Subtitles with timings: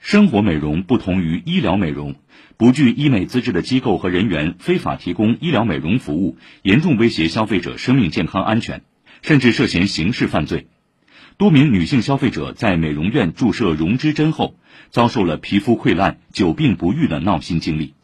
[0.00, 2.14] 生活美容不同于医疗美容，
[2.56, 8.82] 不具医美资质的机构和人员非法提供医疗美容服务，严重威胁消费者生命健康安全，
[9.20, 10.68] 甚至涉嫌刑事犯罪。
[11.36, 14.56] 多名女性消费者在美容院注射溶脂针后，
[14.90, 17.94] 遭受了皮肤溃烂、久病不愈的闹心经历。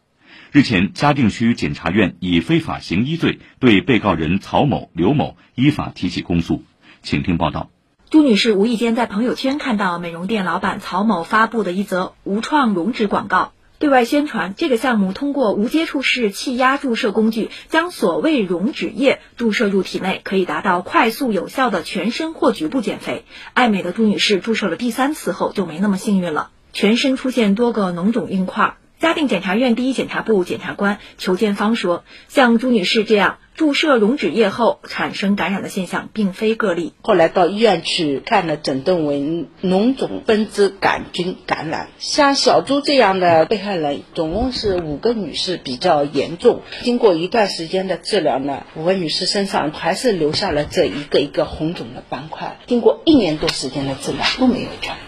[0.53, 6.63] 日前，嘉定区检察院以非法行医罪对被告人曹某、刘某依法提起公诉。
[7.03, 7.71] 请听报道。
[8.09, 13.51] 朱女士无意间在朋友圈看到美容店老板曹某发布的一则无创溶脂广告，
[13.81, 23.25] 对外宣传这个项目通过无接触式气压注射工具将所谓溶脂液注射入体内，可以达到快速有效的全身或局部减肥。
[23.55, 28.77] 爱美的朱女士注射了第三次后就没那么幸运了，全身出现多个脓肿硬块。
[29.01, 36.93] 嘉定检察院第一检察部检察官裘建芳说：“像朱女士这样注射溶脂液后产生感染的现象，并非个例。
[37.01, 41.89] 后来到医院去看了，诊断为脓肿分支杆菌感染。
[41.99, 46.61] 像小朱这样的被害人，总共是五个女士比较严重。
[46.83, 52.59] 经过一段时间的治疗呢，五位女士身上还是留下了这一个一个红肿的斑块。
[52.67, 55.06] 经过一年多时间的治疗，都没有痊愈。”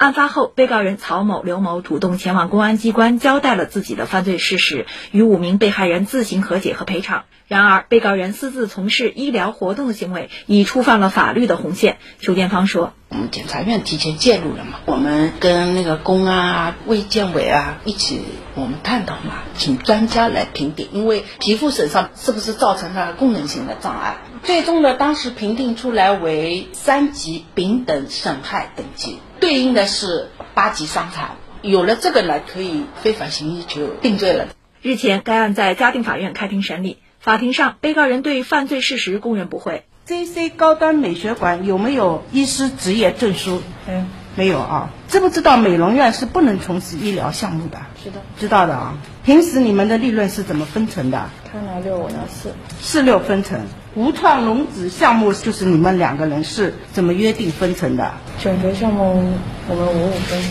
[0.00, 7.24] 案发后，被告人曹某、刘某主动前往公安机关交代了自己的犯罪事实，与五名被害人自行和解和赔偿。
[7.46, 11.98] 然而，被告人私自从事医疗活动的行为已触犯了法律的红线。
[12.18, 14.78] 邱建芳说：“我们检察院提前介入了嘛？
[14.86, 18.22] 我们跟那个公安啊、卫健委啊一起，
[18.54, 24.18] 我们探讨嘛，请专家来评定，因为皮肤损伤是不是造成了功能性的障碍？
[24.44, 34.46] 最终呢，当时评定出来为三级丙等损害等级。”对应的是八级伤残，有了这个呢，可以非法行医就定罪了。
[34.82, 39.84] 日前，该案在嘉定法院开庭审理，法庭上，被告人对犯罪事实供认不讳。
[40.10, 43.62] JC 高端美学馆有没有医师执业证书？
[43.86, 44.90] 嗯，没有啊。
[45.06, 47.78] 知不知道美容院是不能从事医疗项目的？
[48.02, 48.98] 知道，知道的啊。
[49.24, 51.30] 平时你们的利润是怎么分成的？
[51.52, 53.60] 他拿六，我拿四，四六分成。
[53.94, 58.12] 无创溶脂项目就是你们两个人是怎么约定分成的？
[58.40, 59.32] 选择项目
[59.68, 60.42] 我们五五分。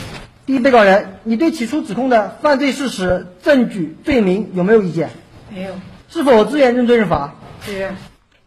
[0.46, 5.10] 第一被告人，你对起诉指控的犯罪事实、证据、罪名有没有意见？
[5.54, 5.74] 没有。
[6.08, 7.36] 是否自愿认罪认罚？
[7.66, 7.98] 自愿。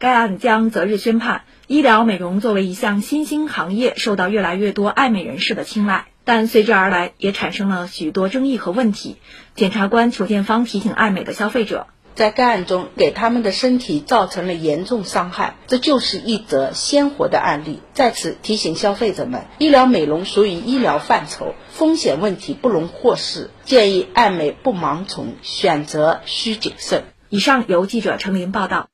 [0.03, 1.45] 该案将择日宣判。
[1.69, 9.19] 医疗美容作为一项新兴行业，受到越来越多爱美人士的青睐，但随之而来也产生了许多争议和问题。
[9.55, 11.87] 检察官裘建芳提醒爱美的消费者。
[12.17, 17.79] 在该案中，给他们的身体造成了严重伤害，这就是一则鲜活的案例。
[17.95, 27.05] 在此提醒消费者们，医疗美容属于医疗范畴，风险问题不容忽视，建议爱美不盲从，选择需谨慎。
[27.29, 28.92] 以上由记者程林报道。